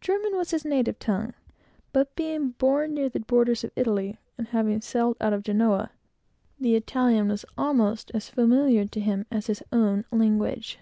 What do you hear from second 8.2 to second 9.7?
familiar to him as his